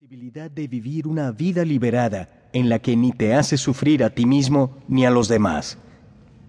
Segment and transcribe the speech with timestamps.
[0.00, 4.24] posibilidad de vivir una vida liberada en la que ni te hace sufrir a ti
[4.24, 5.76] mismo ni a los demás.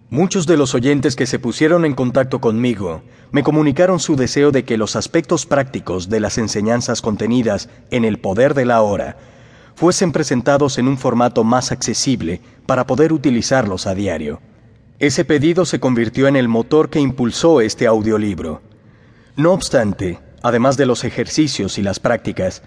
[0.10, 4.64] Muchos de los oyentes que se pusieron en contacto conmigo me comunicaron su deseo de
[4.64, 9.18] que los aspectos prácticos de las enseñanzas contenidas en El Poder de la Hora
[9.76, 14.40] fuesen presentados en un formato más accesible para poder utilizarlos a diario.
[14.98, 18.62] Ese pedido se convirtió en el motor que impulsó este audiolibro.
[19.36, 22.64] No obstante, además de los ejercicios y las prácticas,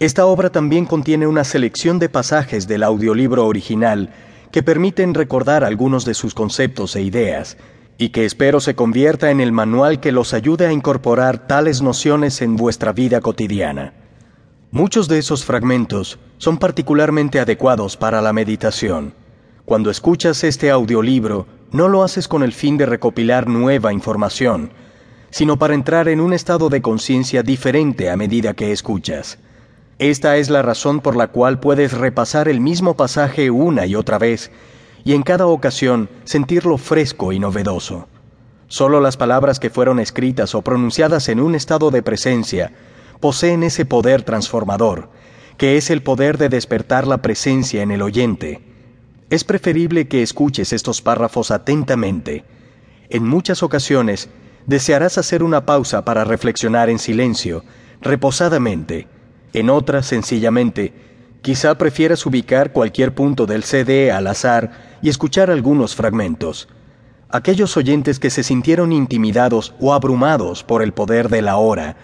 [0.00, 4.08] esta obra también contiene una selección de pasajes del audiolibro original
[4.50, 7.58] que permiten recordar algunos de sus conceptos e ideas,
[7.98, 12.40] y que espero se convierta en el manual que los ayude a incorporar tales nociones
[12.40, 13.92] en vuestra vida cotidiana.
[14.70, 19.12] Muchos de esos fragmentos son particularmente adecuados para la meditación.
[19.66, 24.70] Cuando escuchas este audiolibro, no lo haces con el fin de recopilar nueva información,
[25.28, 29.38] sino para entrar en un estado de conciencia diferente a medida que escuchas.
[30.00, 34.16] Esta es la razón por la cual puedes repasar el mismo pasaje una y otra
[34.16, 34.50] vez,
[35.04, 38.08] y en cada ocasión sentirlo fresco y novedoso.
[38.66, 42.72] Solo las palabras que fueron escritas o pronunciadas en un estado de presencia
[43.20, 45.10] poseen ese poder transformador,
[45.58, 48.62] que es el poder de despertar la presencia en el oyente.
[49.28, 52.46] Es preferible que escuches estos párrafos atentamente.
[53.10, 54.30] En muchas ocasiones
[54.64, 57.64] desearás hacer una pausa para reflexionar en silencio,
[58.00, 59.06] reposadamente,
[59.52, 60.92] en otras, sencillamente,
[61.42, 66.68] quizá prefieras ubicar cualquier punto del CD al azar y escuchar algunos fragmentos.
[67.28, 71.96] Aquellos oyentes que se sintieron intimidados o abrumados por el poder de la hora,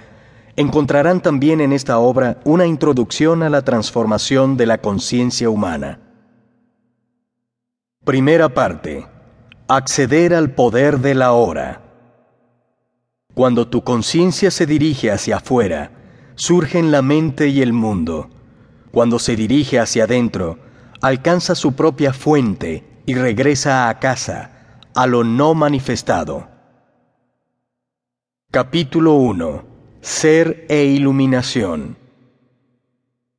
[0.57, 6.01] encontrarán también en esta obra una introducción a la transformación de la conciencia humana.
[8.05, 9.07] Primera parte.
[9.69, 11.83] Acceder al poder de la hora.
[13.35, 15.91] Cuando tu conciencia se dirige hacia afuera,
[16.37, 18.29] surgen la mente y el mundo.
[18.93, 20.59] Cuando se dirige hacia adentro,
[21.01, 26.49] alcanza su propia fuente y regresa a casa, a lo no manifestado.
[28.51, 29.65] Capítulo 1.
[30.01, 31.97] Ser e iluminación.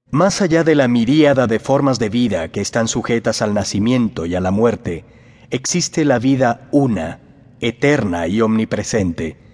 [0.10, 4.36] Más allá de la miríada de formas de vida que están sujetas al nacimiento y
[4.36, 5.06] a la muerte,
[5.50, 7.20] existe la vida una,
[7.60, 9.47] eterna y omnipresente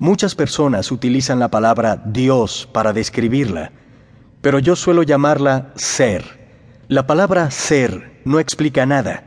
[0.00, 3.70] Muchas personas utilizan la palabra Dios para describirla,
[4.40, 6.24] pero yo suelo llamarla ser.
[6.88, 9.22] La palabra ser no explica nada,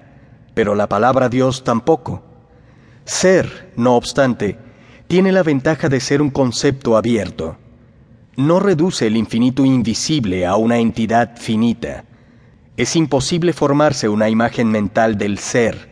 [0.53, 2.21] pero la palabra Dios tampoco.
[3.05, 4.57] Ser, no obstante,
[5.07, 7.57] tiene la ventaja de ser un concepto abierto.
[8.35, 12.03] No reduce el infinito invisible a una entidad finita.
[12.75, 15.89] Es imposible formarse una imagen mental del ser,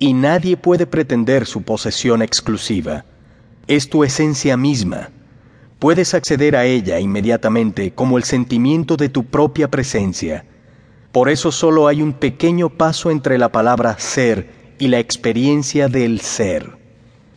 [0.00, 3.04] y nadie puede pretender su posesión exclusiva
[3.68, 5.10] es tu esencia misma.
[5.78, 10.44] Puedes acceder a ella inmediatamente como el sentimiento de tu propia presencia.
[11.12, 16.20] Por eso solo hay un pequeño paso entre la palabra ser y la experiencia del
[16.20, 16.78] ser.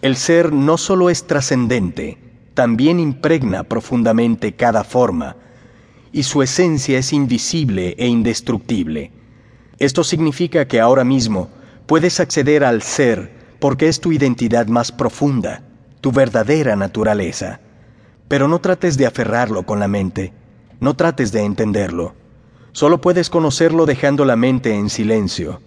[0.01, 2.17] El ser no solo es trascendente,
[2.53, 5.35] también impregna profundamente cada forma,
[6.11, 9.11] y su esencia es invisible e indestructible.
[9.79, 11.49] Esto significa que ahora mismo
[11.87, 15.68] puedes acceder al ser porque es tu identidad más profunda
[16.01, 17.59] tu verdadera naturaleza.
[18.27, 20.33] Pero no trates de aferrarlo con la mente,
[20.79, 22.15] no trates de entenderlo.
[22.71, 25.61] Solo puedes conocerlo dejando la mente en silencio.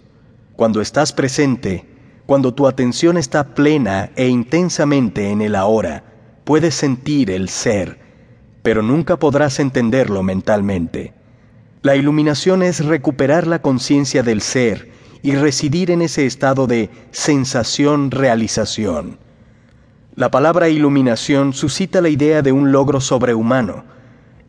[0.55, 1.85] Cuando estás presente,
[2.25, 6.03] cuando tu atención está plena e intensamente en el ahora,
[6.45, 7.99] puedes sentir el ser,
[8.61, 11.13] pero nunca podrás entenderlo mentalmente.
[11.81, 14.89] La iluminación es recuperar la conciencia del ser
[15.21, 19.19] y residir en ese estado de sensación-realización.
[20.15, 23.83] La palabra iluminación suscita la idea de un logro sobrehumano,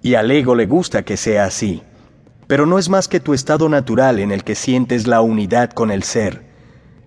[0.02, 1.82] y al ego le gusta que sea así,
[2.46, 5.90] pero no es más que tu estado natural en el que sientes la unidad con
[5.90, 6.42] el ser.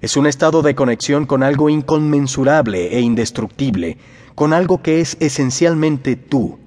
[0.01, 3.99] Es un estado de conexión con algo inconmensurable e indestructible,
[4.33, 6.57] con algo que es esencialmente tú,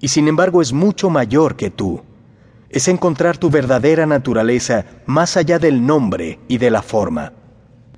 [0.00, 2.02] y sin embargo es mucho mayor que tú.
[2.68, 7.32] Es encontrar tu verdadera naturaleza más allá del nombre y de la forma.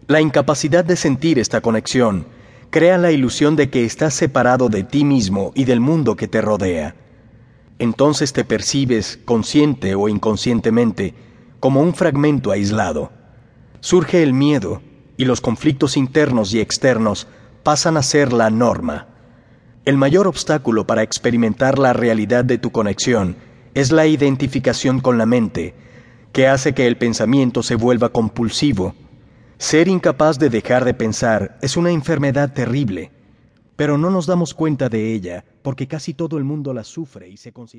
[0.08, 2.26] La incapacidad de sentir esta conexión
[2.70, 6.40] crea la ilusión de que estás separado de ti mismo y del mundo que te
[6.40, 6.94] rodea.
[7.80, 11.14] Entonces te percibes, consciente o inconscientemente,
[11.58, 13.10] como un fragmento aislado.
[13.80, 14.82] Surge el miedo
[15.16, 17.26] y los conflictos internos y externos
[17.64, 19.08] pasan a ser la norma.
[19.84, 23.36] El mayor obstáculo para experimentar la realidad de tu conexión
[23.74, 25.74] es la identificación con la mente,
[26.32, 28.94] que hace que el pensamiento se vuelva compulsivo
[29.60, 33.12] ser incapaz de dejar de pensar es una enfermedad terrible,
[33.76, 37.36] pero no nos damos cuenta de ella porque casi todo el mundo la sufre y
[37.36, 37.78] se considera